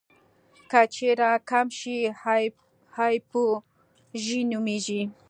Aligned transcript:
که 0.69 0.81
چیرې 0.93 1.31
کم 1.49 1.67
شي 1.77 1.95
هایپوژي 2.95 4.41
نومېږي. 4.51 5.01